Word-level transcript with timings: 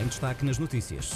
Em 0.00 0.06
destaque 0.06 0.44
nas 0.44 0.58
notícias. 0.58 1.12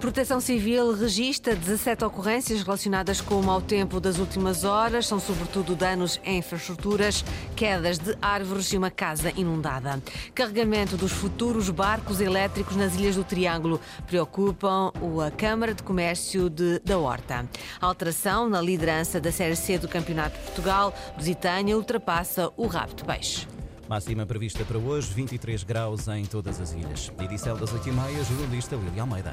Proteção 0.00 0.40
Civil 0.40 0.94
registra 0.94 1.56
17 1.56 2.04
ocorrências 2.04 2.62
relacionadas 2.62 3.20
com 3.20 3.40
o 3.40 3.42
mau 3.42 3.60
tempo 3.60 3.98
das 3.98 4.18
últimas 4.18 4.62
horas. 4.62 5.08
São 5.08 5.18
sobretudo 5.18 5.74
danos 5.74 6.20
em 6.24 6.38
infraestruturas, 6.38 7.24
quedas 7.56 7.98
de 7.98 8.16
árvores 8.22 8.72
e 8.72 8.78
uma 8.78 8.92
casa 8.92 9.32
inundada. 9.36 10.00
Carregamento 10.36 10.96
dos 10.96 11.10
futuros 11.10 11.68
barcos 11.68 12.20
elétricos 12.20 12.76
nas 12.76 12.94
Ilhas 12.94 13.16
do 13.16 13.24
Triângulo 13.24 13.80
preocupam 14.06 14.92
a 15.26 15.30
Câmara 15.32 15.74
de 15.74 15.82
Comércio 15.82 16.48
de, 16.48 16.78
da 16.78 16.96
Horta. 16.96 17.44
A 17.80 17.86
alteração 17.86 18.48
na 18.48 18.60
liderança 18.60 19.20
da 19.20 19.32
Série 19.32 19.56
C 19.56 19.78
do 19.78 19.88
Campeonato 19.88 20.38
de 20.38 20.44
Portugal, 20.44 20.94
Lusitânia 21.16 21.76
ultrapassa 21.76 22.52
o 22.56 22.68
rabo 22.68 22.94
de 22.94 23.02
peixe. 23.02 23.57
Máxima 23.88 24.26
prevista 24.26 24.64
para 24.66 24.76
hoje, 24.76 25.14
23 25.14 25.64
graus 25.64 26.08
em 26.08 26.26
todas 26.26 26.60
as 26.60 26.72
ilhas. 26.72 27.10
Edição 27.22 27.56
das 27.56 27.72
8h30, 27.72 28.22
jornalista 28.28 28.76
William 28.76 29.02
Almeida. 29.02 29.32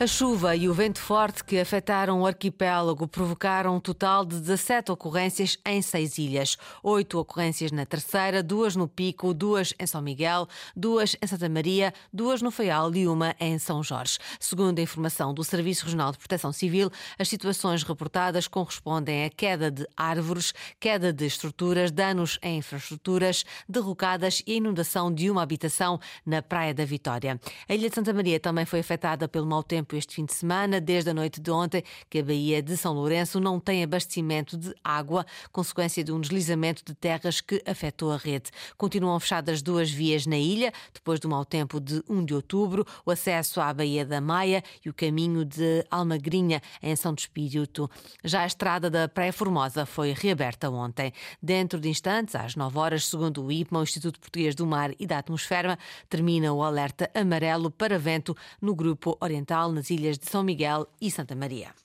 A 0.00 0.08
chuva 0.08 0.56
e 0.56 0.68
o 0.68 0.74
vento 0.74 0.98
forte 0.98 1.44
que 1.44 1.56
afetaram 1.56 2.20
o 2.20 2.26
arquipélago 2.26 3.06
provocaram 3.06 3.76
um 3.76 3.80
total 3.80 4.24
de 4.24 4.40
17 4.40 4.90
ocorrências 4.90 5.56
em 5.64 5.80
seis 5.80 6.18
ilhas. 6.18 6.56
Oito 6.82 7.16
ocorrências 7.16 7.70
na 7.70 7.86
Terceira, 7.86 8.42
duas 8.42 8.74
no 8.74 8.88
Pico, 8.88 9.32
duas 9.32 9.72
em 9.78 9.86
São 9.86 10.02
Miguel, 10.02 10.48
duas 10.74 11.16
em 11.22 11.26
Santa 11.28 11.48
Maria, 11.48 11.94
duas 12.12 12.42
no 12.42 12.50
Faial 12.50 12.92
e 12.96 13.06
uma 13.06 13.36
em 13.38 13.56
São 13.56 13.84
Jorge. 13.84 14.18
Segundo 14.40 14.80
a 14.80 14.82
informação 14.82 15.32
do 15.32 15.44
Serviço 15.44 15.84
Regional 15.84 16.10
de 16.10 16.18
Proteção 16.18 16.52
Civil, 16.52 16.90
as 17.16 17.28
situações 17.28 17.84
reportadas 17.84 18.48
correspondem 18.48 19.24
a 19.24 19.30
queda 19.30 19.70
de 19.70 19.86
árvores, 19.96 20.52
queda 20.80 21.12
de 21.12 21.24
estruturas, 21.24 21.92
danos 21.92 22.36
em 22.42 22.58
infraestruturas, 22.58 23.44
derrocadas 23.68 24.42
e 24.44 24.56
inundação 24.56 25.14
de 25.14 25.30
uma 25.30 25.42
habitação 25.42 26.00
na 26.26 26.42
Praia 26.42 26.74
da 26.74 26.84
Vitória. 26.84 27.40
A 27.68 27.74
Ilha 27.74 27.88
de 27.88 27.94
Santa 27.94 28.12
Maria 28.12 28.40
também 28.40 28.66
foi 28.66 28.80
afetada 28.80 29.28
pelo 29.28 29.46
mau 29.46 29.62
tempo 29.62 29.83
tempo 29.84 29.96
este 29.96 30.14
fim 30.14 30.24
de 30.24 30.32
semana, 30.32 30.80
desde 30.80 31.10
a 31.10 31.14
noite 31.14 31.40
de 31.40 31.50
ontem, 31.50 31.84
que 32.08 32.18
a 32.18 32.22
Baía 32.22 32.62
de 32.62 32.74
São 32.74 32.94
Lourenço 32.94 33.38
não 33.38 33.60
tem 33.60 33.84
abastecimento 33.84 34.56
de 34.56 34.74
água, 34.82 35.26
consequência 35.52 36.02
de 36.02 36.10
um 36.10 36.20
deslizamento 36.20 36.82
de 36.84 36.94
terras 36.94 37.42
que 37.42 37.62
afetou 37.66 38.10
a 38.10 38.16
rede. 38.16 38.50
Continuam 38.78 39.20
fechadas 39.20 39.60
duas 39.60 39.90
vias 39.90 40.26
na 40.26 40.38
ilha, 40.38 40.72
depois 40.92 41.20
do 41.20 41.28
mau 41.28 41.44
tempo 41.44 41.78
de 41.78 42.02
1 42.08 42.24
de 42.24 42.34
outubro, 42.34 42.86
o 43.04 43.10
acesso 43.10 43.60
à 43.60 43.72
Baía 43.74 44.06
da 44.06 44.20
Maia 44.20 44.64
e 44.84 44.88
o 44.88 44.94
caminho 44.94 45.44
de 45.44 45.84
Almagrinha, 45.90 46.62
em 46.82 46.96
São 46.96 47.14
Espírito. 47.14 47.90
Já 48.24 48.42
a 48.42 48.46
estrada 48.46 48.88
da 48.88 49.06
Praia 49.06 49.32
Formosa 49.32 49.84
foi 49.84 50.12
reaberta 50.12 50.70
ontem. 50.70 51.12
Dentro 51.42 51.78
de 51.78 51.90
instantes, 51.90 52.34
às 52.34 52.56
9 52.56 52.78
horas, 52.78 53.04
segundo 53.06 53.44
o 53.44 53.52
IPMA, 53.52 53.80
o 53.80 53.82
Instituto 53.82 54.18
Português 54.18 54.54
do 54.54 54.66
Mar 54.66 54.92
e 54.98 55.06
da 55.06 55.18
Atmosfera, 55.18 55.78
termina 56.08 56.52
o 56.52 56.62
alerta 56.62 57.10
amarelo 57.14 57.70
para 57.70 57.98
vento 57.98 58.34
no 58.62 58.74
grupo 58.74 59.18
oriental 59.20 59.73
nas 59.74 59.90
ilhas 59.90 60.18
de 60.18 60.26
São 60.26 60.42
Miguel 60.42 60.86
e 61.00 61.10
Santa 61.10 61.34
Maria. 61.34 61.83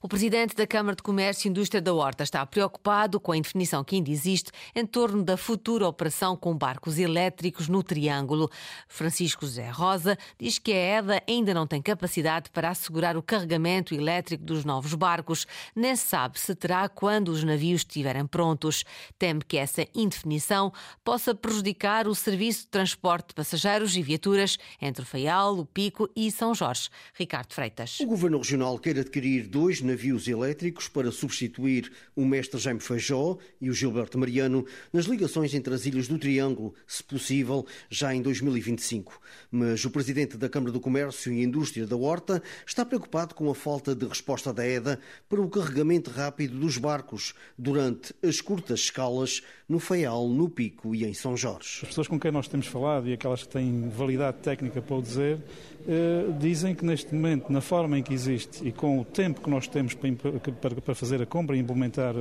O 0.00 0.08
presidente 0.08 0.54
da 0.54 0.66
Câmara 0.66 0.96
de 0.96 1.02
Comércio 1.02 1.48
e 1.48 1.50
Indústria 1.50 1.80
da 1.80 1.92
Horta 1.92 2.22
está 2.22 2.44
preocupado 2.44 3.20
com 3.20 3.32
a 3.32 3.36
indefinição 3.36 3.84
que 3.84 3.96
ainda 3.96 4.10
existe 4.10 4.50
em 4.74 4.86
torno 4.86 5.22
da 5.22 5.36
futura 5.36 5.86
operação 5.86 6.36
com 6.36 6.56
barcos 6.56 6.98
elétricos 6.98 7.68
no 7.68 7.82
Triângulo. 7.82 8.50
Francisco 8.88 9.46
José 9.46 9.70
Rosa 9.70 10.16
diz 10.38 10.58
que 10.58 10.72
a 10.72 10.98
EDA 10.98 11.22
ainda 11.28 11.54
não 11.54 11.66
tem 11.66 11.80
capacidade 11.80 12.50
para 12.50 12.70
assegurar 12.70 13.16
o 13.16 13.22
carregamento 13.22 13.94
elétrico 13.94 14.44
dos 14.44 14.64
novos 14.64 14.94
barcos, 14.94 15.46
nem 15.74 15.96
sabe 15.96 16.38
se 16.38 16.54
terá 16.54 16.88
quando 16.88 17.28
os 17.28 17.44
navios 17.44 17.80
estiverem 17.82 18.26
prontos. 18.26 18.84
Teme 19.18 19.42
que 19.42 19.56
essa 19.56 19.86
indefinição 19.94 20.72
possa 21.04 21.34
prejudicar 21.34 22.06
o 22.06 22.14
serviço 22.14 22.62
de 22.62 22.68
transporte 22.68 23.28
de 23.28 23.34
passageiros 23.34 23.96
e 23.96 24.02
viaturas 24.02 24.58
entre 24.80 25.02
o 25.02 25.06
Faial, 25.06 25.58
o 25.58 25.66
Pico 25.66 26.08
e 26.14 26.30
São 26.30 26.54
Jorge. 26.54 26.88
Ricardo 27.14 27.52
Freitas. 27.52 28.00
O 28.00 28.06
Governo 28.06 28.38
Regional 28.38 28.78
quer 28.78 28.98
adquirir 28.98 29.46
dois 29.62 29.80
navios 29.80 30.26
elétricos 30.26 30.88
para 30.88 31.12
substituir 31.12 31.92
o 32.16 32.24
mestre 32.24 32.58
Jaime 32.58 32.80
Feijó 32.80 33.38
e 33.60 33.70
o 33.70 33.72
Gilberto 33.72 34.18
Mariano 34.18 34.66
nas 34.92 35.04
ligações 35.04 35.54
entre 35.54 35.72
as 35.72 35.86
ilhas 35.86 36.08
do 36.08 36.18
Triângulo, 36.18 36.74
se 36.84 37.00
possível, 37.04 37.64
já 37.88 38.12
em 38.12 38.20
2025. 38.20 39.20
Mas 39.52 39.84
o 39.84 39.90
presidente 39.90 40.36
da 40.36 40.48
Câmara 40.48 40.72
do 40.72 40.80
Comércio 40.80 41.32
e 41.32 41.44
Indústria 41.44 41.86
da 41.86 41.94
Horta 41.94 42.42
está 42.66 42.84
preocupado 42.84 43.36
com 43.36 43.48
a 43.48 43.54
falta 43.54 43.94
de 43.94 44.04
resposta 44.04 44.52
da 44.52 44.66
EDA 44.66 44.98
para 45.28 45.40
o 45.40 45.48
carregamento 45.48 46.10
rápido 46.10 46.58
dos 46.58 46.76
barcos 46.76 47.32
durante 47.56 48.12
as 48.20 48.40
curtas 48.40 48.80
escalas 48.80 49.42
no 49.68 49.78
Faial, 49.78 50.28
no 50.28 50.50
Pico 50.50 50.92
e 50.92 51.04
em 51.04 51.14
São 51.14 51.36
Jorge. 51.36 51.78
As 51.82 51.88
pessoas 51.88 52.08
com 52.08 52.18
quem 52.18 52.32
nós 52.32 52.48
temos 52.48 52.66
falado 52.66 53.08
e 53.08 53.12
aquelas 53.12 53.44
que 53.44 53.48
têm 53.48 53.88
validade 53.88 54.38
técnica 54.38 54.82
para 54.82 54.96
o 54.96 55.00
dizer, 55.00 55.40
eh, 55.86 56.26
dizem 56.38 56.74
que 56.74 56.84
neste 56.84 57.14
momento, 57.14 57.50
na 57.50 57.60
forma 57.60 57.98
em 57.98 58.02
que 58.02 58.12
existe 58.12 58.66
e 58.66 58.70
com 58.70 59.00
o 59.00 59.04
tempo 59.04 59.40
que 59.40 59.48
nós 59.52 59.68
temos 59.68 59.94
para, 59.94 60.94
fazer 60.94 61.20
a 61.22 61.26
compra 61.26 61.56
e 61.56 61.60
implementar 61.60 62.14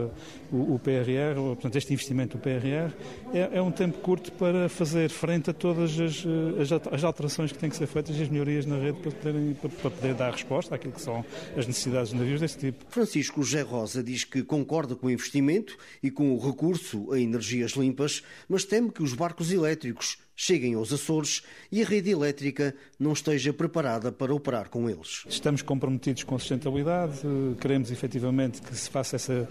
o, 0.52 0.76
o 0.76 0.80
PRR, 0.80 1.36
portanto, 1.36 1.78
este 1.78 1.94
investimento 1.94 2.38
do 2.38 2.42
PRR, 2.42 2.94
é, 3.34 3.58
é, 3.58 3.62
um 3.62 3.72
tempo 3.72 4.00
curto 4.00 4.32
para 4.34 4.68
fazer 4.68 5.10
frente 5.10 5.50
a 5.50 5.54
todas 5.54 6.00
as, 6.00 6.24
as, 6.60 6.94
as, 6.94 7.04
alterações 7.04 7.52
que 7.52 7.58
têm 7.58 7.70
que 7.70 7.76
ser 7.76 7.88
feitas 7.88 8.18
e 8.18 8.22
as 8.22 8.30
melhorias 8.30 8.66
na 8.66 8.78
rede 8.78 9.00
para, 9.00 9.12
para, 9.12 9.70
para 9.70 9.90
poder 9.90 10.14
dar 10.14 10.32
resposta 10.32 10.76
àquilo 10.76 10.94
que 10.94 11.02
são 11.02 11.26
as 11.56 11.66
necessidades 11.66 12.12
de 12.12 12.18
navios 12.18 12.42
desse 12.42 12.58
tipo. 12.58 12.86
Francisco 12.90 13.42
José 13.42 13.62
Rosa 13.62 14.04
diz 14.04 14.24
que 14.24 14.44
concorda 14.44 14.96
com 14.96 15.08
o 15.08 15.12
investimento 15.12 15.78
e 16.04 16.12
com 16.12 16.36
o 16.36 16.40
recurso 16.40 17.12
a 17.14 17.20
energias 17.20 17.72
limpas, 17.72 18.24
mas 18.50 18.66
teme 18.66 18.92
que 18.92 19.02
os 19.02 19.14
barcos 19.14 19.52
elétricos 19.52 20.18
cheguem 20.36 20.74
aos 20.74 20.92
Açores 20.92 21.44
e 21.72 21.82
a 21.82 21.86
rede 21.86 22.10
elétrica 22.10 22.76
não 23.00 23.14
esteja 23.14 23.54
preparada 23.54 24.12
para 24.12 24.34
operar 24.34 24.70
com 24.70 24.90
eles. 24.90 25.24
Estamos 25.30 25.62
comprometidos 25.62 26.24
com 26.24 26.36
a 26.36 26.40
sustentabilidade, 26.40 27.20
queremos 27.60 27.92
efetivamente 27.92 28.62
que 28.62 28.76
se 28.76 28.90
faça 28.90 29.16
essa, 29.16 29.50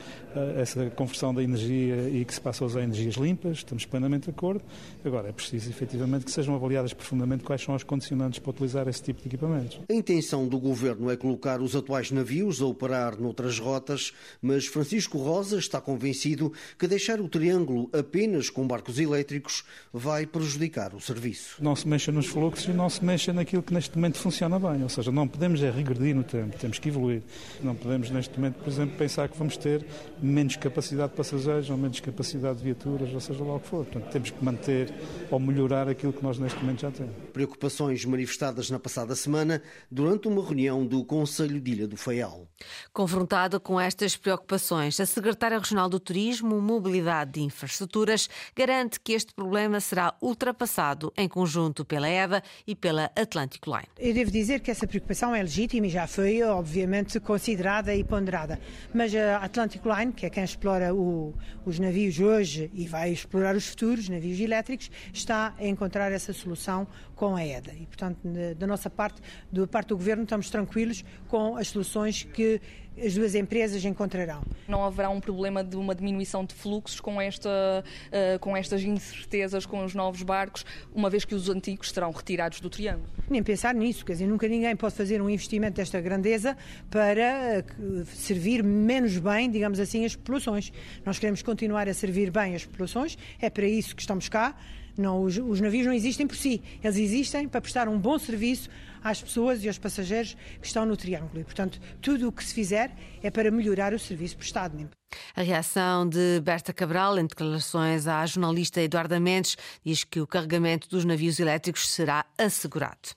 essa 0.57 0.91
conversão 0.91 1.33
da 1.33 1.43
energia 1.43 2.09
e 2.09 2.25
que 2.25 2.35
se 2.35 2.41
passe 2.41 2.63
a 2.63 2.67
usar 2.67 2.83
energias 2.83 3.15
limpas, 3.15 3.59
estamos 3.59 3.85
plenamente 3.85 4.25
de 4.25 4.31
acordo. 4.31 4.63
Agora, 5.05 5.29
é 5.29 5.33
preciso 5.33 5.71
efetivamente 5.71 6.25
que 6.25 6.31
sejam 6.31 6.55
avaliadas 6.55 6.93
profundamente 6.93 7.45
quais 7.45 7.63
são 7.63 7.75
as 7.75 7.83
condicionantes 7.83 8.39
para 8.39 8.51
utilizar 8.51 8.89
esse 8.89 9.03
tipo 9.03 9.21
de 9.21 9.29
equipamentos. 9.29 9.81
A 9.89 9.95
intenção 9.95 10.49
do 10.49 10.59
governo 10.59 11.11
é 11.11 11.17
colocar 11.17 11.61
os 11.61 11.77
atuais 11.77 12.11
navios 12.11 12.61
a 12.61 12.67
operar 12.67 13.21
noutras 13.21 13.59
rotas, 13.59 14.13
mas 14.43 14.67
Francisco 14.67 15.19
Rosa 15.19 15.59
está 15.59 15.81
convencido 15.81 16.53
que 16.79 16.89
deixar 16.89 17.21
o 17.21 17.29
triângulo 17.29 17.89
apenas 17.93 18.51
com 18.51 18.67
barcos 18.67 18.99
elétricos 18.99 19.65
vai 19.93 20.27
prejudicar 20.27 20.70
o 20.95 21.01
serviço. 21.01 21.57
Não 21.63 21.75
se 21.75 21.87
mexa 21.87 22.13
nos 22.13 22.27
fluxos 22.27 22.67
e 22.67 22.73
não 22.73 22.89
se 22.89 23.05
mexa 23.05 23.33
naquilo 23.33 23.63
que 23.63 23.75
neste 23.75 23.97
momento 23.97 24.19
funciona 24.19 24.59
bem. 24.59 24.83
Ou 24.83 24.89
seja, 24.89 25.11
não 25.11 25.27
podemos 25.27 25.63
é 25.63 25.71
regredir 25.71 26.15
no 26.15 26.23
tempo, 26.23 26.57
temos 26.57 26.79
que 26.79 26.89
evoluir. 26.89 27.23
Não 27.61 27.75
podemos 27.75 28.11
neste 28.11 28.39
momento, 28.39 28.57
por 28.57 28.69
exemplo, 28.69 28.97
pensar 28.97 29.29
que 29.29 29.37
vamos 29.37 29.57
ter 29.57 29.85
menos 30.23 30.57
capacidade 30.57 31.11
de 31.11 31.17
passageiros 31.17 31.69
ou 31.69 31.77
menos 31.77 31.99
capacidade 32.01 32.59
de 32.59 32.65
viaturas, 32.65 33.13
ou 33.13 33.21
seja 33.21 33.43
lá 33.43 33.57
o 33.57 33.61
que 33.61 33.69
for. 33.69 33.85
Portanto, 33.85 34.11
temos 34.13 34.31
que 34.31 34.45
manter 34.45 34.95
ou 35.31 35.41
melhorar 35.41 35.89
aquilo 35.89 36.13
que 36.13 36.23
nós 36.23 36.39
neste 36.39 36.59
momento 36.61 36.83
já 36.83 36.91
temos. 36.91 37.13
Preocupações 37.33 38.05
manifestadas 38.05 38.71
na 38.71 38.79
passada 38.79 39.15
semana 39.17 39.61
durante 39.91 40.29
uma 40.29 40.43
reunião 40.43 40.87
do 40.87 41.05
Conselho 41.05 41.61
de 41.61 41.73
Ilha 41.73 41.89
do 41.89 41.97
Faial. 41.97 42.47
Confrontada 42.93 43.59
com 43.59 43.81
estas 43.81 44.17
preocupações, 44.17 45.01
a 45.01 45.07
Secretária 45.07 45.59
Regional 45.59 45.89
do 45.89 45.99
Turismo, 45.99 46.61
Mobilidade 46.61 47.41
e 47.41 47.43
Infraestruturas 47.43 48.29
garante 48.55 49.01
que 49.01 49.13
este 49.13 49.35
problema 49.35 49.81
será 49.81 50.15
ultrapassado 50.23 50.60
passado 50.61 51.11
em 51.17 51.27
conjunto 51.27 51.87
pela 51.87 52.07
EVA 52.07 52.43
e 52.67 52.77
pela 52.77 53.11
Atlantic 53.17 53.67
Line. 53.67 53.89
Eu 53.99 54.13
devo 54.13 54.31
dizer 54.31 54.61
que 54.61 54.71
essa 54.71 54.87
preocupação 54.87 55.35
é 55.35 55.43
legítima 55.43 55.87
e 55.87 55.89
já 55.89 56.07
foi, 56.07 56.43
obviamente, 56.43 57.19
considerada 57.19 57.95
e 57.95 58.05
ponderada. 58.05 58.61
Mas 58.93 59.15
a 59.15 59.39
Atlantic 59.39 59.81
Line, 59.87 60.13
que 60.13 60.27
é 60.27 60.31
quem 60.31 60.45
explora 60.45 60.95
o, 60.95 61.33
os 61.65 61.79
navios 61.79 62.21
hoje 62.21 62.71
e 62.75 62.87
vai 62.87 63.11
explorar 63.11 63.57
os 63.57 63.69
futuros 63.69 64.07
navios 64.11 64.39
elétricos, 64.39 64.91
está 65.15 65.55
a 65.59 65.67
encontrar 65.67 66.13
essa 66.13 66.35
solução 66.35 66.87
com 67.17 67.37
a 67.37 67.47
EDA. 67.47 67.73
E, 67.73 67.87
portanto, 67.87 68.19
da 68.59 68.67
nossa 68.67 68.91
parte, 68.91 69.23
da 69.51 69.67
parte 69.67 69.89
do 69.89 69.97
Governo, 69.97 70.25
estamos 70.25 70.51
tranquilos 70.51 71.03
com 71.27 71.57
as 71.57 71.69
soluções 71.69 72.25
que 72.25 72.61
as 73.05 73.15
duas 73.15 73.35
empresas 73.35 73.85
encontrarão. 73.85 74.43
Não 74.69 74.85
haverá 74.85 75.09
um 75.11 75.21
problema 75.21 75.65
de 75.65 75.77
uma 75.77 75.95
diminuição 75.95 76.45
de 76.45 76.55
fluxos 76.55 77.01
com, 77.01 77.21
esta, 77.21 77.49
uh, 77.49 78.39
com 78.39 78.57
estas 78.57 78.83
incertezas 78.83 79.67
com 79.67 79.85
os 79.85 79.95
novos 79.95 80.23
barcos, 80.23 80.65
uma 80.95 81.09
vez 81.09 81.25
que 81.25 81.35
os 81.35 81.49
antigos 81.49 81.91
serão 81.91 82.11
retirados 82.11 82.61
do 82.61 82.69
Triângulo? 82.69 83.09
Nem 83.29 83.43
pensar 83.43 83.75
nisso, 83.75 84.05
quer 84.05 84.13
dizer, 84.13 84.27
nunca 84.27 84.47
ninguém 84.49 84.75
pode 84.77 84.95
fazer 84.95 85.21
um 85.23 85.31
investimento 85.31 85.77
desta 85.77 86.01
grandeza 86.01 86.57
para 86.91 87.65
uh, 87.79 88.05
servir 88.07 88.63
menos 88.63 89.19
bem, 89.19 89.51
digamos 89.51 89.81
assim, 89.81 90.05
as 90.05 90.15
populações. 90.15 90.73
Nós 91.05 91.19
queremos 91.19 91.43
continuar 91.43 91.89
a 91.89 91.95
servir 91.95 92.31
bem 92.31 92.55
as 92.55 92.65
populações, 92.65 93.17
é 93.41 93.49
para 93.49 93.67
isso 93.67 93.95
que 93.95 94.03
estamos 94.03 94.29
cá. 94.29 94.55
Não, 94.97 95.23
os, 95.23 95.37
os, 95.39 95.61
navios 95.61 95.87
não 95.87 95.93
existem 95.93 96.27
por 96.27 96.37
si, 96.37 96.63
eles 96.83 96.97
existem 96.97 97.49
para 97.49 97.61
prestar 97.61 97.89
um 97.89 97.99
bom 97.99 98.19
serviço 98.19 98.69
às 99.03 99.23
pessoas 99.23 99.65
e 99.65 99.69
aos 99.69 99.79
passageiros 99.79 100.37
que 100.61 100.67
estão 100.67 100.85
no 100.85 100.97
Triângulo. 100.97 101.41
E, 101.41 101.45
portanto, 101.45 101.81
tudo 102.01 102.29
o 102.29 102.33
que 102.33 102.45
se 102.45 102.55
fizer 102.55 102.95
é 103.23 103.31
para 103.31 103.51
melhorar 103.51 103.95
o 103.95 103.99
serviço 103.99 104.37
prestado. 104.37 104.91
A 105.35 105.43
reação 105.43 106.09
de 106.09 106.41
Berta 106.41 106.73
Cabral 106.73 107.19
em 107.19 107.27
declarações 107.27 108.07
à 108.07 108.25
jornalista 108.27 108.81
Eduarda 108.81 109.19
Mendes 109.19 109.57
diz 109.85 110.05
que 110.05 110.21
o 110.21 110.27
carregamento 110.27 110.89
dos 110.89 111.05
navios 111.05 111.39
elétricos 111.41 111.89
será 111.89 112.25
assegurado. 112.39 113.11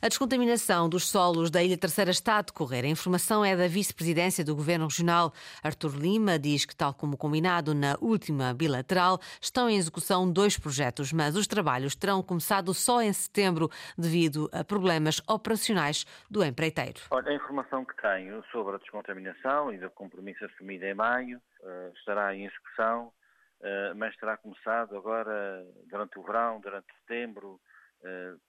A 0.00 0.08
descontaminação 0.08 0.88
dos 0.88 1.08
solos 1.08 1.50
da 1.50 1.62
Ilha 1.62 1.76
Terceira 1.76 2.10
está 2.10 2.38
a 2.38 2.42
decorrer. 2.42 2.84
A 2.84 2.88
informação 2.88 3.44
é 3.44 3.56
da 3.56 3.66
vice-presidência 3.66 4.44
do 4.44 4.54
Governo 4.54 4.86
Regional. 4.86 5.32
Artur 5.62 5.96
Lima 5.96 6.38
diz 6.38 6.64
que, 6.64 6.74
tal 6.74 6.94
como 6.94 7.16
combinado 7.16 7.74
na 7.74 7.96
última 8.00 8.54
bilateral, 8.54 9.18
estão 9.40 9.68
em 9.68 9.76
execução 9.76 10.30
dois 10.30 10.56
projetos, 10.56 11.12
mas 11.12 11.36
os 11.36 11.46
trabalhos 11.46 11.96
terão 11.96 12.22
começado 12.22 12.72
só 12.72 13.02
em 13.02 13.12
setembro 13.12 13.68
devido 13.96 14.48
a 14.52 14.62
problemas 14.62 15.20
operacionais 15.28 16.06
do 16.30 16.44
empreiteiro. 16.44 17.00
Olha, 17.10 17.30
a 17.30 17.34
informação 17.34 17.84
que 17.84 17.96
tenho 18.00 18.42
sobre 18.52 18.76
a 18.76 18.78
descontaminação 18.78 19.72
e 19.72 19.78
do 19.78 19.90
compromisso 19.90 20.44
assumido 20.44 20.84
em 20.84 20.94
maio 20.94 21.27
uh, 21.36 21.92
estará 21.96 22.34
em 22.34 22.46
execução, 22.46 23.12
uh, 23.60 23.94
mas 23.96 24.16
terá 24.16 24.36
começado 24.36 24.96
agora 24.96 25.64
durante 25.86 26.18
o 26.18 26.22
verão, 26.22 26.60
durante 26.60 26.86
setembro, 27.00 27.60
uh, 28.00 28.40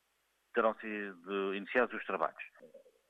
terão 0.54 0.74
sido 0.76 1.56
iniciados 1.56 1.94
os 1.96 2.06
trabalhos. 2.06 2.44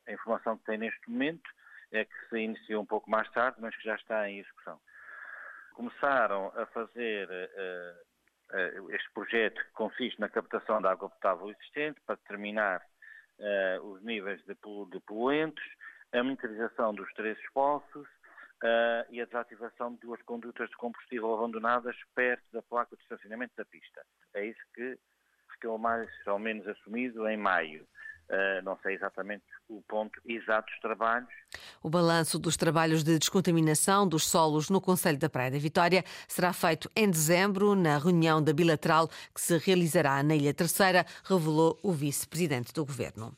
A 0.08 0.14
informação 0.14 0.58
que 0.58 0.66
tem 0.66 0.78
neste 0.78 1.10
momento 1.10 1.50
é 1.92 2.06
que 2.06 2.30
se 2.30 2.38
iniciou 2.38 2.84
um 2.84 2.86
pouco 2.86 3.10
mais 3.10 3.30
tarde, 3.32 3.58
mas 3.62 3.76
que 3.76 3.84
já 3.84 3.96
está 3.96 4.30
em 4.30 4.40
execução. 4.40 4.80
Começaram 5.74 6.52
a 6.56 6.66
fazer 6.68 7.30
este 8.90 9.10
projeto 9.14 9.64
que 9.64 9.72
consiste 9.72 10.20
na 10.20 10.28
captação 10.28 10.82
da 10.82 10.92
água 10.92 11.10
potável 11.10 11.50
existente 11.50 12.02
para 12.02 12.16
determinar 12.16 12.86
os 13.82 14.04
níveis 14.04 14.44
de, 14.44 14.56
poluentes, 14.56 15.64
a 16.12 16.22
monitorização 16.22 16.94
dos 16.94 17.12
três 17.14 17.38
poços, 17.54 18.08
uh, 18.64 19.06
e 19.10 19.22
a 19.22 19.26
desativação 19.26 19.94
de 19.94 20.00
duas 20.00 20.22
condutas 20.24 20.70
de 20.70 20.76
combustível 20.78 21.34
abandonadas 21.34 21.96
perto 22.16 22.44
da 22.52 22.62
placa 22.62 22.96
de 22.96 23.02
estacionamento 23.02 23.54
da 23.56 23.66
pista. 23.66 24.06
É 24.34 24.46
isso 24.46 24.62
que 24.74 24.98
ficou 25.54 25.78
mais 25.78 26.10
ou 26.28 26.40
menos 26.40 26.68
assumido 26.68 27.28
em 27.28 27.38
maio. 27.38 27.88
Uh, 28.30 28.64
não 28.64 28.78
sei 28.84 28.94
exatamente 28.94 29.44
o 29.68 29.82
ponto 29.88 30.22
exato 30.24 30.70
dos 30.70 30.80
trabalhos. 30.80 31.28
O 31.82 31.90
balanço 31.90 32.38
dos 32.38 32.56
trabalhos 32.56 33.04
de 33.04 33.18
descontaminação 33.18 34.08
dos 34.08 34.28
solos 34.28 34.70
no 34.70 34.80
Conselho 34.80 35.18
da 35.18 35.28
Praia 35.28 35.50
da 35.50 35.58
Vitória 35.58 36.06
será 36.28 36.54
feito 36.54 36.92
em 36.96 37.10
dezembro, 37.10 37.74
na 37.74 37.98
reunião 37.98 38.40
da 38.40 38.54
bilateral 38.54 39.08
que 39.34 39.42
se 39.42 39.58
realizará 39.58 40.22
na 40.22 40.36
Ilha 40.36 40.54
Terceira, 40.54 41.08
revelou 41.24 41.80
o 41.82 41.92
vice-presidente 41.92 42.72
do 42.72 42.86
governo. 42.86 43.36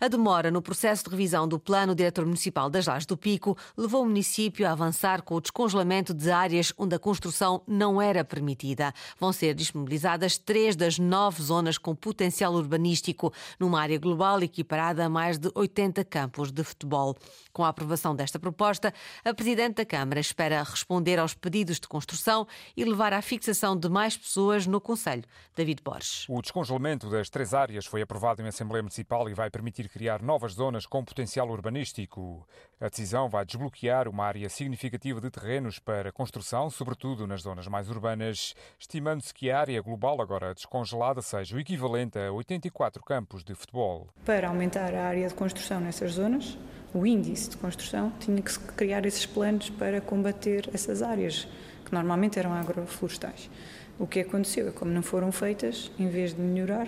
A 0.00 0.08
demora 0.08 0.50
no 0.50 0.60
processo 0.60 1.04
de 1.04 1.10
revisão 1.10 1.46
do 1.46 1.60
Plano 1.60 1.94
Diretor 1.94 2.24
Municipal 2.24 2.68
das 2.68 2.86
Lajes 2.86 3.06
do 3.06 3.16
Pico 3.16 3.56
levou 3.76 4.02
o 4.02 4.06
município 4.06 4.66
a 4.66 4.72
avançar 4.72 5.22
com 5.22 5.36
o 5.36 5.40
descongelamento 5.40 6.12
de 6.12 6.32
áreas 6.32 6.72
onde 6.76 6.96
a 6.96 6.98
construção 6.98 7.62
não 7.64 8.02
era 8.02 8.24
permitida. 8.24 8.92
Vão 9.20 9.32
ser 9.32 9.54
disponibilizadas 9.54 10.36
três 10.36 10.74
das 10.74 10.98
nove 10.98 11.40
zonas 11.42 11.78
com 11.78 11.94
potencial 11.94 12.52
urbanístico 12.54 13.32
numa 13.60 13.80
área 13.80 13.98
global 14.00 14.31
equiparada 14.40 15.04
a 15.04 15.08
mais 15.08 15.36
de 15.36 15.50
80 15.54 16.04
campos 16.04 16.52
de 16.52 16.62
futebol. 16.62 17.16
Com 17.52 17.64
a 17.64 17.68
aprovação 17.68 18.14
desta 18.14 18.38
proposta, 18.38 18.94
a 19.24 19.34
Presidente 19.34 19.76
da 19.76 19.84
Câmara 19.84 20.20
espera 20.20 20.62
responder 20.62 21.18
aos 21.18 21.34
pedidos 21.34 21.80
de 21.80 21.88
construção 21.88 22.46
e 22.76 22.84
levar 22.84 23.12
à 23.12 23.20
fixação 23.20 23.76
de 23.76 23.88
mais 23.88 24.16
pessoas 24.16 24.66
no 24.66 24.80
Conselho. 24.80 25.24
David 25.54 25.82
Borges. 25.82 26.24
O 26.28 26.40
descongelamento 26.40 27.10
das 27.10 27.28
três 27.28 27.52
áreas 27.52 27.84
foi 27.84 28.00
aprovado 28.00 28.40
em 28.40 28.46
Assembleia 28.46 28.82
Municipal 28.82 29.28
e 29.28 29.34
vai 29.34 29.50
permitir 29.50 29.88
criar 29.88 30.22
novas 30.22 30.52
zonas 30.52 30.86
com 30.86 31.04
potencial 31.04 31.48
urbanístico. 31.50 32.46
A 32.80 32.88
decisão 32.88 33.28
vai 33.28 33.44
desbloquear 33.44 34.08
uma 34.08 34.24
área 34.24 34.48
significativa 34.48 35.20
de 35.20 35.30
terrenos 35.30 35.78
para 35.78 36.10
construção, 36.10 36.68
sobretudo 36.68 37.26
nas 37.26 37.42
zonas 37.42 37.66
mais 37.68 37.88
urbanas, 37.88 38.54
estimando-se 38.78 39.32
que 39.32 39.50
a 39.50 39.60
área 39.60 39.80
global 39.80 40.20
agora 40.20 40.54
descongelada 40.54 41.22
seja 41.22 41.56
o 41.56 41.60
equivalente 41.60 42.18
a 42.18 42.32
84 42.32 43.02
campos 43.04 43.44
de 43.44 43.54
futebol. 43.54 44.08
Para 44.24 44.48
aumentar 44.48 44.94
a 44.94 45.04
área 45.04 45.26
de 45.26 45.34
construção 45.34 45.80
nessas 45.80 46.12
zonas, 46.12 46.56
o 46.94 47.04
índice 47.04 47.50
de 47.50 47.56
construção 47.56 48.12
tinha 48.20 48.40
que 48.40 48.56
criar 48.76 49.04
esses 49.04 49.26
planos 49.26 49.68
para 49.68 50.00
combater 50.00 50.70
essas 50.72 51.02
áreas, 51.02 51.48
que 51.84 51.92
normalmente 51.92 52.38
eram 52.38 52.52
agroflorestais. 52.52 53.50
O 53.98 54.06
que 54.06 54.20
aconteceu 54.20 54.68
é 54.68 54.70
como 54.70 54.92
não 54.92 55.02
foram 55.02 55.32
feitas, 55.32 55.90
em 55.98 56.08
vez 56.08 56.34
de 56.34 56.40
melhorar, 56.40 56.86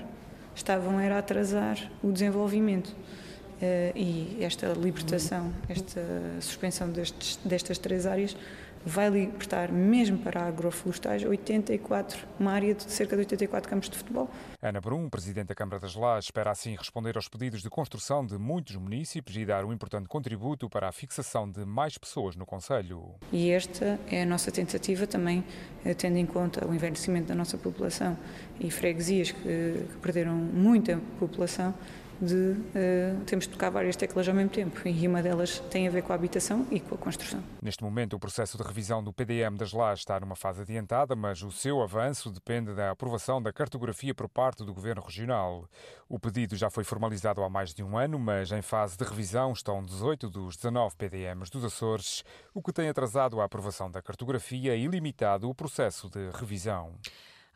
estavam 0.54 1.00
era 1.00 1.16
a 1.16 1.18
atrasar 1.18 1.76
o 2.04 2.12
desenvolvimento. 2.12 2.90
Uh, 2.90 3.96
e 3.96 4.38
esta 4.40 4.68
libertação, 4.68 5.52
esta 5.68 6.00
suspensão 6.40 6.88
destes, 6.90 7.38
destas 7.44 7.78
três 7.78 8.06
áreas 8.06 8.36
vai 8.84 9.08
libertar, 9.08 9.72
mesmo 9.72 10.18
para 10.18 10.46
agroflorestais, 10.46 11.24
84, 11.24 12.26
uma 12.38 12.52
área 12.52 12.74
de 12.74 12.84
cerca 12.84 13.16
de 13.16 13.20
84 13.20 13.68
campos 13.68 13.88
de 13.88 13.96
futebol. 13.96 14.28
Ana 14.60 14.80
Brum, 14.80 15.08
Presidente 15.08 15.48
da 15.48 15.54
Câmara 15.54 15.80
das 15.80 15.94
Lajes, 15.94 16.26
espera 16.26 16.50
assim 16.50 16.74
responder 16.76 17.16
aos 17.16 17.28
pedidos 17.28 17.62
de 17.62 17.70
construção 17.70 18.24
de 18.24 18.38
muitos 18.38 18.76
municípios 18.76 19.36
e 19.36 19.44
dar 19.44 19.64
um 19.64 19.72
importante 19.72 20.08
contributo 20.08 20.68
para 20.68 20.88
a 20.88 20.92
fixação 20.92 21.50
de 21.50 21.64
mais 21.64 21.96
pessoas 21.96 22.36
no 22.36 22.44
Conselho. 22.44 23.14
E 23.32 23.50
esta 23.50 23.98
é 24.10 24.22
a 24.22 24.26
nossa 24.26 24.50
tentativa 24.50 25.06
também, 25.06 25.44
eh, 25.84 25.94
tendo 25.94 26.18
em 26.18 26.26
conta 26.26 26.66
o 26.66 26.74
envelhecimento 26.74 27.28
da 27.28 27.34
nossa 27.34 27.56
população 27.56 28.16
e 28.60 28.70
freguesias 28.70 29.32
que, 29.32 29.40
que 29.40 29.96
perderam 30.00 30.34
muita 30.34 31.00
população, 31.18 31.74
de 32.20 32.34
uh, 32.34 33.24
temos 33.26 33.46
de 33.46 33.50
tocar 33.52 33.70
várias 33.70 33.96
teclas 33.96 34.28
ao 34.28 34.34
mesmo 34.34 34.50
tempo 34.50 34.80
e 34.86 35.06
uma 35.06 35.22
delas 35.22 35.60
tem 35.70 35.86
a 35.88 35.90
ver 35.90 36.02
com 36.02 36.12
a 36.12 36.16
habitação 36.16 36.66
e 36.70 36.80
com 36.80 36.94
a 36.94 36.98
construção. 36.98 37.42
Neste 37.62 37.82
momento, 37.82 38.14
o 38.14 38.18
processo 38.18 38.56
de 38.56 38.62
revisão 38.62 39.02
do 39.02 39.12
PDM 39.12 39.56
das 39.56 39.72
lajes 39.72 40.00
está 40.00 40.18
numa 40.20 40.36
fase 40.36 40.62
adiantada, 40.62 41.14
mas 41.16 41.42
o 41.42 41.50
seu 41.50 41.82
avanço 41.82 42.30
depende 42.30 42.74
da 42.74 42.90
aprovação 42.90 43.42
da 43.42 43.52
cartografia 43.52 44.14
por 44.14 44.28
parte 44.28 44.64
do 44.64 44.74
Governo 44.74 45.02
Regional. 45.02 45.68
O 46.08 46.18
pedido 46.18 46.56
já 46.56 46.70
foi 46.70 46.84
formalizado 46.84 47.42
há 47.42 47.48
mais 47.48 47.74
de 47.74 47.82
um 47.82 47.96
ano, 47.96 48.18
mas 48.18 48.52
em 48.52 48.62
fase 48.62 48.96
de 48.96 49.04
revisão 49.04 49.52
estão 49.52 49.82
18 49.82 50.28
dos 50.28 50.56
19 50.56 50.94
PDMs 50.96 51.50
dos 51.50 51.64
Açores, 51.64 52.24
o 52.52 52.62
que 52.62 52.72
tem 52.72 52.88
atrasado 52.88 53.40
a 53.40 53.44
aprovação 53.44 53.90
da 53.90 54.02
cartografia 54.02 54.76
e 54.76 54.86
limitado 54.86 55.48
o 55.48 55.54
processo 55.54 56.08
de 56.08 56.30
revisão. 56.30 56.94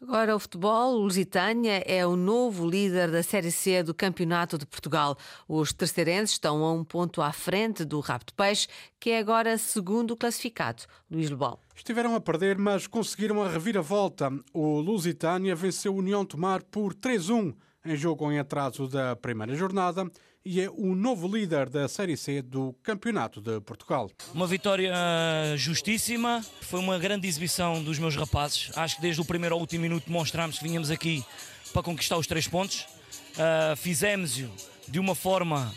Agora 0.00 0.36
o 0.36 0.38
futebol, 0.38 0.94
o 0.94 0.98
Lusitânia 0.98 1.82
é 1.84 2.06
o 2.06 2.14
novo 2.14 2.64
líder 2.64 3.10
da 3.10 3.20
Série 3.20 3.50
C 3.50 3.82
do 3.82 3.92
Campeonato 3.92 4.56
de 4.56 4.64
Portugal. 4.64 5.18
Os 5.48 5.72
terceirenses 5.72 6.36
estão 6.36 6.62
a 6.62 6.72
um 6.72 6.84
ponto 6.84 7.20
à 7.20 7.32
frente 7.32 7.84
do 7.84 8.00
de 8.00 8.32
Peixe, 8.36 8.68
que 9.00 9.10
é 9.10 9.18
agora 9.18 9.58
segundo 9.58 10.16
classificado, 10.16 10.84
Luís 11.10 11.28
Lebol. 11.28 11.58
Estiveram 11.74 12.14
a 12.14 12.20
perder, 12.20 12.56
mas 12.58 12.86
conseguiram 12.86 13.42
a 13.42 13.48
reviravolta. 13.48 14.30
O 14.54 14.78
Lusitânia 14.80 15.56
venceu 15.56 15.92
o 15.92 15.98
União 15.98 16.24
Tomar 16.24 16.62
por 16.62 16.94
3-1 16.94 17.56
em 17.84 17.96
jogo 17.96 18.30
em 18.30 18.38
atraso 18.38 18.86
da 18.86 19.16
primeira 19.16 19.56
jornada 19.56 20.08
e 20.48 20.62
é 20.62 20.70
o 20.70 20.94
novo 20.94 21.28
líder 21.28 21.68
da 21.68 21.86
Série 21.86 22.16
C 22.16 22.40
do 22.40 22.74
Campeonato 22.82 23.38
de 23.38 23.60
Portugal. 23.60 24.10
Uma 24.32 24.46
vitória 24.46 24.94
justíssima, 25.58 26.42
foi 26.62 26.80
uma 26.80 26.98
grande 26.98 27.28
exibição 27.28 27.84
dos 27.84 27.98
meus 27.98 28.16
rapazes. 28.16 28.70
Acho 28.74 28.96
que 28.96 29.02
desde 29.02 29.20
o 29.20 29.26
primeiro 29.26 29.54
ao 29.54 29.60
último 29.60 29.82
minuto 29.82 30.10
mostramos 30.10 30.56
que 30.56 30.64
vinhamos 30.64 30.90
aqui 30.90 31.22
para 31.70 31.82
conquistar 31.82 32.16
os 32.16 32.26
três 32.26 32.48
pontos. 32.48 32.86
Uh, 33.34 33.76
Fizemos-o 33.76 34.50
de 34.90 34.98
uma 34.98 35.14
forma 35.14 35.70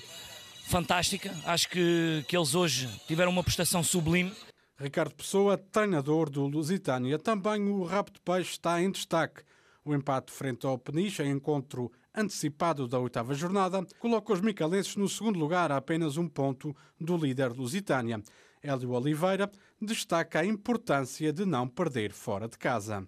fantástica. 0.68 1.36
Acho 1.44 1.68
que, 1.68 2.24
que 2.26 2.38
eles 2.38 2.56
hoje 2.56 2.88
tiveram 3.08 3.30
uma 3.30 3.44
prestação 3.44 3.84
sublime. 3.84 4.32
Ricardo 4.80 5.14
Pessoa, 5.14 5.58
treinador 5.58 6.30
do 6.30 6.48
Lusitânia. 6.48 7.20
Também 7.20 7.68
o 7.68 7.84
Rabo 7.84 8.12
de 8.12 8.22
Peixe 8.22 8.52
está 8.52 8.82
em 8.82 8.90
destaque. 8.90 9.44
O 9.84 9.94
empate 9.94 10.32
frente 10.32 10.66
ao 10.66 10.78
Peniche, 10.78 11.24
em 11.24 11.32
encontro 11.32 11.92
antecipado 12.14 12.88
da 12.88 13.00
oitava 13.00 13.34
jornada, 13.34 13.86
coloca 14.00 14.34
os 14.34 14.42
micalenses 14.42 14.96
no 14.96 15.08
segundo 15.08 15.40
lugar 15.40 15.72
a 15.72 15.78
apenas 15.78 16.18
um 16.18 16.28
ponto 16.28 16.76
do 17.00 17.18
líder 17.18 17.52
Lusitânia. 17.52 18.22
Hélio 18.62 18.92
Oliveira 18.92 19.52
destaca 19.82 20.40
a 20.40 20.46
importância 20.46 21.34
de 21.34 21.46
não 21.46 21.68
perder 21.68 22.12
fora 22.12 22.48
de 22.48 22.58
casa. 22.58 23.08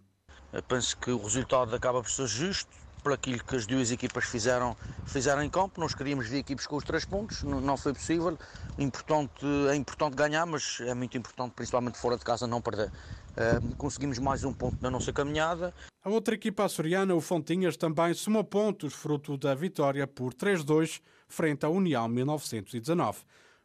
Eu 0.51 0.63
penso 0.63 0.97
que 0.97 1.11
o 1.11 1.17
resultado 1.17 1.75
acaba 1.75 2.01
por 2.01 2.09
ser 2.09 2.27
justo, 2.27 2.71
por 3.03 3.11
aquilo 3.11 3.43
que 3.43 3.55
as 3.55 3.67
duas 3.67 3.91
equipas 3.91 4.23
fizeram, 4.25 4.75
fizeram 5.05 5.43
em 5.43 5.49
campo. 5.49 5.79
Nós 5.79 5.93
queríamos 5.93 6.27
ver 6.27 6.39
equipes 6.39 6.65
com 6.65 6.77
os 6.77 6.83
três 6.83 7.03
pontos, 7.03 7.43
não 7.43 7.75
foi 7.75 7.93
possível. 7.93 8.37
Importante, 8.79 9.45
é 9.69 9.75
importante 9.75 10.15
ganhar, 10.15 10.45
mas 10.45 10.79
é 10.81 10.93
muito 10.93 11.17
importante, 11.17 11.51
principalmente 11.51 11.97
fora 11.97 12.17
de 12.17 12.23
casa, 12.23 12.47
não 12.47 12.61
perder. 12.61 12.89
Uh, 13.33 13.75
conseguimos 13.75 14.17
mais 14.19 14.43
um 14.43 14.53
ponto 14.53 14.77
na 14.81 14.89
nossa 14.89 15.11
caminhada. 15.11 15.73
A 16.03 16.09
outra 16.09 16.35
equipa 16.35 16.63
açoriana, 16.63 17.13
o 17.13 17.21
Fontinhas, 17.21 17.75
também 17.75 18.13
somou 18.13 18.43
pontos, 18.43 18.93
fruto 18.93 19.37
da 19.37 19.53
vitória 19.53 20.07
por 20.07 20.33
3-2 20.33 21.01
frente 21.27 21.65
à 21.65 21.69
União 21.69 22.07
1919. 22.07 23.19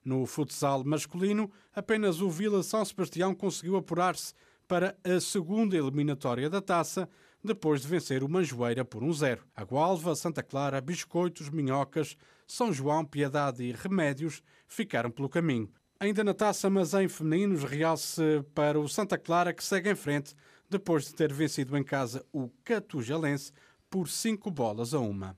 No 0.05 0.25
futsal 0.25 0.83
masculino, 0.85 1.51
apenas 1.75 2.21
o 2.21 2.31
Vila 2.31 2.63
São 2.63 2.85
Sebastião 2.85 3.35
conseguiu 3.35 3.77
apurar-se 3.77 4.33
para 4.67 4.97
a 5.05 5.21
segunda 5.21 5.77
eliminatória 5.77 6.49
da 6.49 6.63
taça, 6.63 7.09
depois 7.43 7.83
de 7.83 7.89
vencer 7.89 8.23
o 8.23 8.29
Manjoeira 8.29 8.85
por 8.85 9.03
1-0. 9.03 9.39
Um 9.57 9.65
Gualva, 9.65 10.15
Santa 10.15 10.43
Clara, 10.43 10.81
Biscoitos, 10.81 11.49
Minhocas, 11.49 12.17
São 12.47 12.73
João, 12.73 13.05
Piedade 13.05 13.63
e 13.63 13.73
Remédios 13.73 14.43
ficaram 14.67 15.11
pelo 15.11 15.29
caminho. 15.29 15.71
Ainda 16.01 16.23
na 16.23 16.35
taça, 16.35 16.71
mas 16.71 16.95
em 16.95 17.09
femininos, 17.09 17.65
realce 17.65 18.23
para 18.55 18.79
o 18.79 18.89
Santa 18.89 19.19
Clara 19.19 19.53
que 19.53 19.65
segue 19.65 19.91
em 19.91 19.97
frente 19.97 20.35
depois 20.71 21.07
de 21.07 21.15
ter 21.15 21.33
vencido 21.33 21.77
em 21.77 21.83
casa 21.83 22.25
o 22.33 22.49
Catujalense 22.63 23.53
por 23.91 24.09
5 24.09 24.51
bolas 24.51 24.95
a 24.95 25.01
uma. 25.01 25.37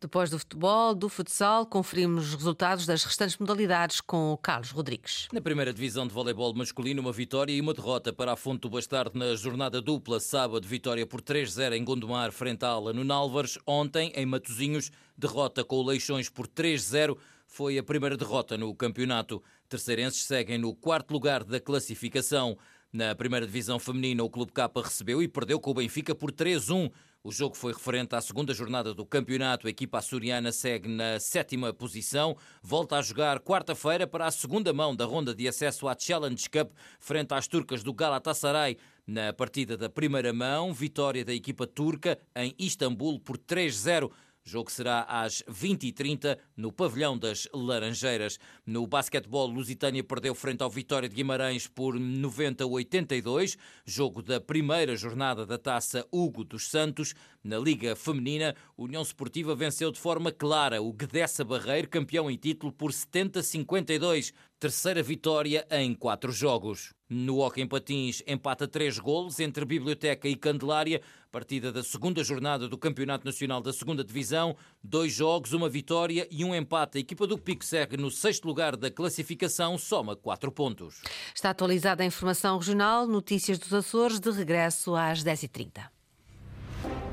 Depois 0.00 0.30
do 0.30 0.38
futebol, 0.38 0.94
do 0.94 1.08
futsal, 1.08 1.66
conferimos 1.66 2.28
os 2.28 2.34
resultados 2.34 2.86
das 2.86 3.04
restantes 3.04 3.36
modalidades 3.38 4.00
com 4.00 4.32
o 4.32 4.36
Carlos 4.36 4.70
Rodrigues. 4.70 5.28
Na 5.32 5.40
primeira 5.40 5.72
divisão 5.72 6.06
de 6.06 6.12
voleibol 6.12 6.54
masculino, 6.54 7.00
uma 7.00 7.12
vitória 7.12 7.52
e 7.52 7.60
uma 7.60 7.74
derrota 7.74 8.12
para 8.12 8.32
a 8.32 8.36
Fonte 8.36 8.62
do 8.62 8.70
Bastardo 8.70 9.18
na 9.18 9.34
jornada 9.34 9.80
dupla. 9.80 10.18
Sábado, 10.18 10.66
vitória 10.66 11.06
por 11.06 11.20
3-0 11.20 11.76
em 11.76 11.84
Gondomar, 11.84 12.32
frente 12.32 12.64
à 12.64 12.68
Ala 12.68 12.92
no 12.92 13.04
Nálvares. 13.04 13.58
Ontem, 13.66 14.12
em 14.16 14.26
Matozinhos, 14.26 14.90
derrota 15.16 15.62
com 15.64 15.76
o 15.76 15.86
Leixões 15.86 16.28
por 16.28 16.46
3-0. 16.46 17.16
Foi 17.46 17.78
a 17.78 17.82
primeira 17.82 18.16
derrota 18.16 18.56
no 18.56 18.74
campeonato. 18.74 19.42
Terceirenses 19.68 20.24
seguem 20.24 20.58
no 20.58 20.74
quarto 20.74 21.12
lugar 21.12 21.44
da 21.44 21.60
classificação. 21.60 22.56
Na 22.92 23.14
primeira 23.14 23.46
divisão 23.46 23.78
feminina, 23.78 24.24
o 24.24 24.30
Clube 24.30 24.50
K 24.50 24.68
recebeu 24.82 25.22
e 25.22 25.28
perdeu 25.28 25.60
com 25.60 25.70
o 25.70 25.74
Benfica 25.74 26.12
por 26.14 26.32
3-1. 26.32 26.90
O 27.22 27.30
jogo 27.30 27.54
foi 27.54 27.74
referente 27.74 28.14
à 28.14 28.20
segunda 28.22 28.54
jornada 28.54 28.94
do 28.94 29.04
campeonato. 29.04 29.66
A 29.66 29.70
equipa 29.70 29.98
açoriana 29.98 30.50
segue 30.52 30.88
na 30.88 31.20
sétima 31.20 31.70
posição. 31.70 32.34
Volta 32.62 32.96
a 32.96 33.02
jogar 33.02 33.40
quarta-feira 33.40 34.06
para 34.06 34.26
a 34.26 34.30
segunda 34.30 34.72
mão 34.72 34.96
da 34.96 35.04
ronda 35.04 35.34
de 35.34 35.46
acesso 35.46 35.86
à 35.86 35.94
Challenge 35.98 36.48
Cup, 36.48 36.70
frente 36.98 37.34
às 37.34 37.46
turcas 37.46 37.82
do 37.82 37.92
Galatasaray. 37.92 38.78
Na 39.06 39.34
partida 39.34 39.76
da 39.76 39.90
primeira 39.90 40.32
mão, 40.32 40.72
vitória 40.72 41.22
da 41.22 41.34
equipa 41.34 41.66
turca 41.66 42.18
em 42.34 42.54
Istambul 42.58 43.20
por 43.20 43.36
3-0. 43.36 44.10
Jogo 44.42 44.70
será 44.70 45.02
às 45.02 45.42
20h30 45.42 46.38
no 46.56 46.72
Pavilhão 46.72 47.16
das 47.16 47.48
Laranjeiras. 47.52 48.38
No 48.66 48.86
basquetebol, 48.86 49.46
Lusitânia 49.46 50.02
perdeu 50.02 50.34
frente 50.34 50.62
ao 50.62 50.70
Vitória 50.70 51.08
de 51.08 51.14
Guimarães 51.14 51.66
por 51.66 51.98
90-82, 51.98 53.56
jogo 53.84 54.22
da 54.22 54.40
primeira 54.40 54.96
jornada 54.96 55.44
da 55.44 55.58
Taça 55.58 56.06
Hugo 56.10 56.44
dos 56.44 56.68
Santos. 56.68 57.14
Na 57.44 57.58
Liga 57.58 57.94
Feminina, 57.94 58.54
União 58.76 59.02
Esportiva 59.02 59.54
venceu 59.54 59.92
de 59.92 60.00
forma 60.00 60.32
clara 60.32 60.82
o 60.82 60.92
Guedessa 60.92 61.44
Barreiro, 61.44 61.88
campeão 61.88 62.30
em 62.30 62.36
título, 62.36 62.72
por 62.72 62.92
70-52 62.92 64.32
terceira 64.58 65.02
vitória 65.02 65.66
em 65.70 65.94
quatro 65.94 66.30
jogos. 66.30 66.92
No 67.10 67.40
Hockey 67.40 67.60
em 67.60 67.66
Patins, 67.66 68.22
empata 68.24 68.68
três 68.68 68.96
golos 68.96 69.40
entre 69.40 69.64
Biblioteca 69.64 70.28
e 70.28 70.36
Candelária, 70.36 71.02
partida 71.32 71.72
da 71.72 71.82
segunda 71.82 72.22
jornada 72.22 72.68
do 72.68 72.78
Campeonato 72.78 73.26
Nacional 73.26 73.60
da 73.60 73.72
Segunda 73.72 74.04
Divisão. 74.04 74.56
Dois 74.80 75.12
jogos, 75.12 75.52
uma 75.52 75.68
vitória 75.68 76.28
e 76.30 76.44
um 76.44 76.54
empate. 76.54 76.98
A 76.98 77.00
equipa 77.00 77.26
do 77.26 77.36
Pico 77.36 77.64
segue 77.64 77.96
no 77.96 78.12
sexto 78.12 78.46
lugar 78.46 78.76
da 78.76 78.92
classificação, 78.92 79.76
soma 79.76 80.14
quatro 80.14 80.52
pontos. 80.52 81.02
Está 81.34 81.50
atualizada 81.50 82.04
a 82.04 82.06
informação 82.06 82.56
regional, 82.56 83.08
notícias 83.08 83.58
dos 83.58 83.74
Açores, 83.74 84.20
de 84.20 84.30
regresso 84.30 84.94
às 84.94 85.24
10h30. 85.24 85.90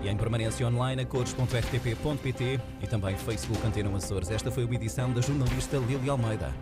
E 0.04 0.08
em 0.08 0.16
permanência 0.16 0.68
online 0.68 1.02
a 1.02 1.06
cores.rtp.pt 1.08 2.62
e 2.84 2.88
também 2.88 3.18
Facebook 3.18 3.66
Antena 3.66 3.98
Açores. 3.98 4.30
Esta 4.30 4.52
foi 4.52 4.64
a 4.64 4.74
edição 4.76 5.12
da 5.12 5.22
jornalista 5.22 5.78
Lili 5.78 6.08
Almeida. 6.08 6.54